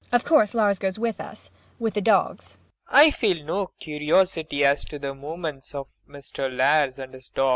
[0.11, 2.57] ]Of course Lars goes with us with the dogs.
[2.87, 3.07] PROFESSOR RUBEK.
[3.07, 6.51] I feel no curiosity as to the movements of Mr.
[6.51, 7.49] Lars and his dogs.